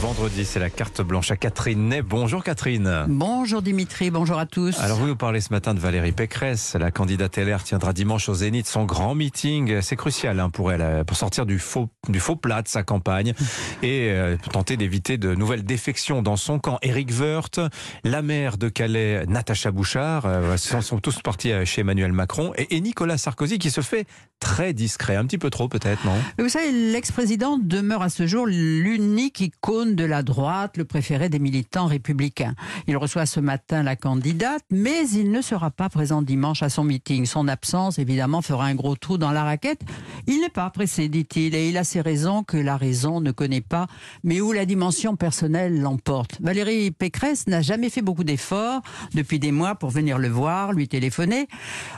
[0.00, 2.02] vendredi, c'est la carte blanche à Catherine Ney.
[2.02, 3.06] Bonjour Catherine.
[3.08, 4.78] Bonjour Dimitri, bonjour à tous.
[4.80, 6.74] Alors vous nous parlez ce matin de Valérie Pécresse.
[6.78, 9.80] La candidate LR tiendra dimanche au Zénith son grand meeting.
[9.80, 12.82] C'est crucial hein, pour elle, euh, pour sortir du faux, du faux plat de sa
[12.82, 13.32] campagne
[13.82, 16.78] et euh, tenter d'éviter de nouvelles défections dans son camp.
[16.82, 17.60] Éric Woerth,
[18.04, 22.76] la maire de Calais, Natacha Bouchard, euh, sont, sont tous partis chez Emmanuel Macron et,
[22.76, 24.06] et Nicolas Sarkozy qui se fait
[24.40, 26.16] très discret, un petit peu trop peut-être, non?
[26.38, 31.38] Vous savez, l'ex-président demeure à ce jour l'unique icône de la droite, le préféré des
[31.38, 32.54] militants républicains.
[32.86, 36.84] Il reçoit ce matin la candidate, mais il ne sera pas présent dimanche à son
[36.84, 37.26] meeting.
[37.26, 39.82] Son absence, évidemment, fera un gros trou dans la raquette.
[40.26, 43.60] Il n'est pas pressé, dit-il, et il a ses raisons que la raison ne connaît
[43.60, 43.86] pas,
[44.24, 46.38] mais où la dimension personnelle l'emporte.
[46.40, 48.82] Valérie Pécresse n'a jamais fait beaucoup d'efforts
[49.14, 51.48] depuis des mois pour venir le voir, lui téléphoner.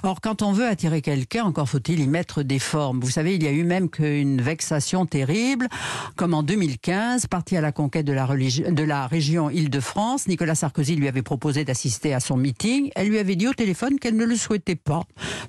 [0.02, 3.00] Or, quand on veut attirer quelqu'un, encore faut-il y mettre des formes.
[3.00, 5.68] Vous savez, il y a eu même qu'une vexation terrible,
[6.16, 11.22] comme en 2015, parti à la conquête de la, région Île-de-France, Nicolas Sarkozy lui avait
[11.22, 12.90] proposé d'assister à son meeting.
[12.96, 15.04] Elle lui avait dit au téléphone qu'elle ne le souhaitait pas.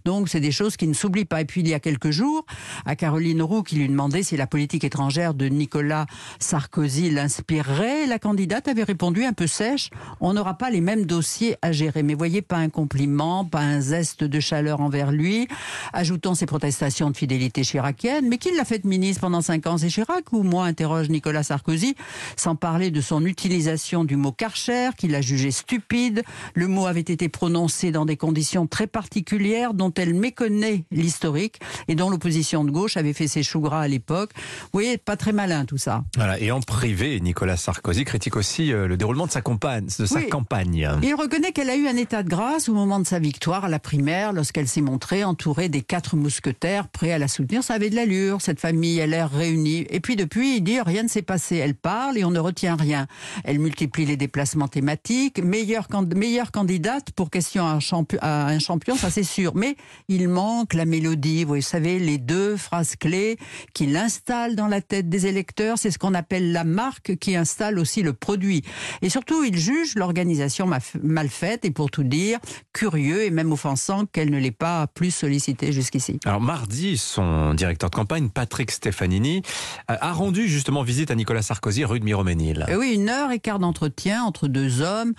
[0.06, 1.42] Donc, c'est des choses qui ne s'oublient pas.
[1.42, 2.46] Et puis, il y a quelques jours,
[2.86, 6.06] à Caroline Roux, qui lui demandait si la politique étrangère de Nicolas
[6.38, 9.90] Sarkozy l'inspirerait, la candidate avait répondu un peu sèche
[10.22, 12.04] on n'aura pas les mêmes dossiers à gérer.
[12.04, 15.48] Mais voyez, pas un compliment, pas un zeste de chaleur envers lui.
[15.94, 18.28] Ajoutons ses protestations de fidélité chiracienne.
[18.28, 19.78] Mais qui l'a fait ministre pendant cinq ans?
[19.78, 20.66] C'est Chirac ou moi?
[20.66, 21.96] interroge Nicolas Sarkozy,
[22.36, 26.24] sans parler de son utilisation du mot Karcher, qu'il a jugé stupide.
[26.54, 31.96] Le mot avait été prononcé dans des conditions très particulières dont elle méconnaît l'historique et
[31.96, 34.32] dont l'opposition de gauche avait fait ses choux gras à l'époque.
[34.36, 36.04] Vous voyez, pas très malin tout ça.
[36.16, 36.40] Voilà.
[36.40, 39.88] Et en privé, Nicolas Sarkozy critique aussi euh, le déroulement de sa campagne.
[40.00, 40.30] De sa Oui.
[40.30, 40.90] campagne.
[41.04, 43.70] Il reconnaît qu'elle a eu un état de grâce au moment de sa victoire à
[43.70, 47.64] la primaire, lorsqu'elle s'est montrée entourée des quatre mousquetaires prêts à la soutenir.
[47.64, 49.86] Ça avait de l'allure, cette famille, elle l'air réunie.
[49.90, 51.58] Et puis depuis, il dit rien ne s'est passé.
[51.58, 51.76] Elle
[52.18, 53.08] et on ne retient rien.
[53.44, 55.40] Elle multiplie les déplacements thématiques.
[55.44, 57.80] Meilleure, meilleure candidate pour question à
[58.22, 59.54] un, champion, ça c'est sûr.
[59.56, 59.76] Mais
[60.08, 61.44] il manque la mélodie.
[61.44, 63.38] Vous savez, les deux phrases clés
[63.74, 67.80] qui l'installent dans la tête des électeurs, c'est ce qu'on appelle la marque qui installe
[67.80, 68.64] aussi le produit.
[69.02, 70.70] Et surtout, il juge l'organisation
[71.02, 72.40] mal faite et pour tout dire,
[72.74, 76.20] curieux et même offensant qu'elle ne l'ait pas plus sollicité jusqu'ici.
[76.26, 79.42] Alors mardi, son directeur de campagne, Patrick Stefanini,
[79.88, 82.66] a a rendu justement visite à Nicolas Sarkozy de Miroménil.
[82.68, 85.14] Et oui, une heure et quart d'entretien entre deux hommes,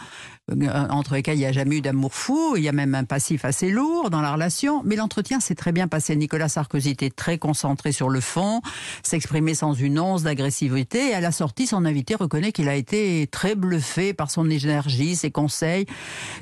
[0.50, 3.04] euh, entre lesquels il n'y a jamais eu d'amour fou, il y a même un
[3.04, 6.16] passif assez lourd dans la relation, mais l'entretien s'est très bien passé.
[6.16, 8.60] Nicolas Sarkozy était très concentré sur le fond,
[9.02, 13.28] s'exprimait sans une once d'agressivité, et à la sortie, son invité reconnaît qu'il a été
[13.30, 15.86] très bluffé par son énergie, ses conseils.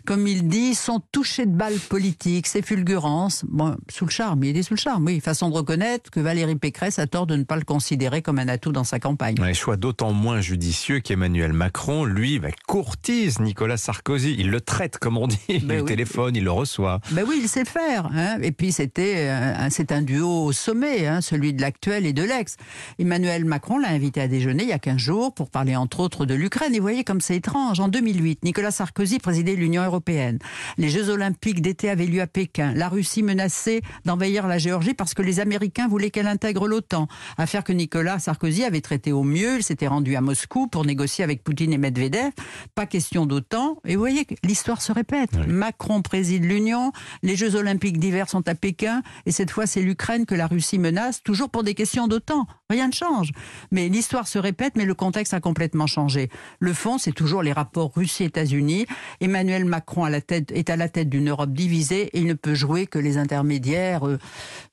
[0.06, 4.56] Comme il dit, son toucher de balle politique, ses fulgurances, bon, sous le charme, il
[4.56, 7.44] est sous le charme, oui, façon de reconnaître que Valérie Pécresse a tort de ne
[7.44, 9.36] pas le considérer comme un atout dans sa campagne.
[9.40, 14.36] Un choix d'autant moins judicieux qu'Emmanuel Macron, lui, bah, courtise Nicolas Sarkozy.
[14.38, 15.38] Il le traite, comme on dit.
[15.48, 15.88] Il Ben le oui.
[15.88, 17.00] téléphone, il le reçoit.
[17.12, 18.08] Ben oui, il sait faire.
[18.14, 18.38] Hein.
[18.42, 22.22] Et puis c'était, euh, c'est un duo au sommet, hein, celui de l'actuel et de
[22.22, 22.56] l'ex.
[22.98, 26.26] Emmanuel Macron l'a invité à déjeuner il y a 15 jours pour parler entre autres
[26.26, 26.74] de l'Ukraine.
[26.74, 27.80] Et vous voyez comme c'est étrange.
[27.80, 30.38] En 2008, Nicolas Sarkozy présidait l'Union européenne.
[30.76, 32.72] Les Jeux olympiques d'été avaient lieu à Pékin.
[32.74, 37.08] La Russie menaçait d'envahir la Géorgie parce que les Américains voulaient qu'elle intègre l'OTAN.
[37.38, 39.56] Affaire que Nicolas Sarkozy avait traité au mieux.
[39.56, 42.32] Il s'était rendu à Moscou pour négocier avec Poutine et Medvedev.
[42.74, 43.78] Pas question d'OTAN.
[43.86, 45.30] Et vous voyez l'histoire se répète.
[45.46, 46.92] Macron préside l'Union.
[47.22, 49.02] Les Jeux olympiques d'hiver sont à Pékin.
[49.26, 52.46] Et cette fois, c'est l'Ukraine que la Russie menace, toujours pour des questions d'OTAN.
[52.68, 53.30] Rien ne change.
[53.70, 56.30] Mais l'histoire se répète, mais le contexte a complètement changé.
[56.58, 58.86] Le fond, c'est toujours les rapports Russie-États-Unis.
[59.20, 62.34] Emmanuel Macron à la tête, est à la tête d'une Europe divisée et il ne
[62.34, 64.18] peut jouer que les intermédiaires euh,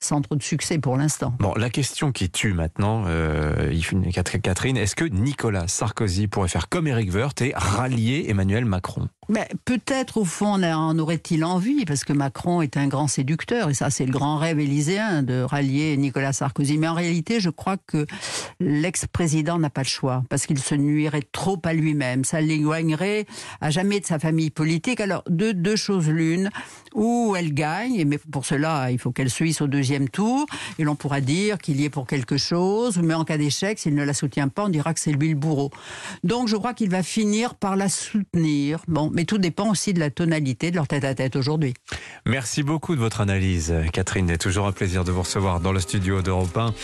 [0.00, 1.32] sans trop de succès pour l'instant.
[1.38, 3.72] Bon, la question qui tue maintenant, euh,
[4.42, 5.35] Catherine, est-ce que Nicolas
[5.66, 10.98] Sarkozy pourrait faire comme Éric Woerth et rallier Emmanuel Macron Mais peut-être au fond en
[10.98, 14.60] aurait-il envie, parce que Macron est un grand séducteur, et ça c'est le grand rêve
[14.60, 16.78] élyséen de rallier Nicolas Sarkozy.
[16.78, 18.06] Mais en réalité, je crois que
[18.60, 22.24] l'ex-président n'a pas le choix, parce qu'il se nuirait trop à lui-même.
[22.24, 23.26] Ça l'éloignerait
[23.60, 25.00] à jamais de sa famille politique.
[25.00, 26.50] Alors, deux, deux choses l'une,
[26.94, 30.46] ou elle gagne, mais pour cela, il faut qu'elle suisse au deuxième tour,
[30.78, 33.94] et l'on pourra dire qu'il y est pour quelque chose, mais en cas d'échec, s'il
[33.94, 35.70] ne la soutient pas, on dira que c'est lui le bourreau.
[36.24, 38.82] Donc, je crois qu'il va finir par la soutenir.
[38.88, 41.74] Bon, mais tout dépend aussi de la tonalité de leur tête-à-tête aujourd'hui.
[42.26, 44.28] Merci beaucoup de votre analyse, Catherine.
[44.28, 46.74] C'est toujours un plaisir de vous recevoir dans le studio d'Europe 1.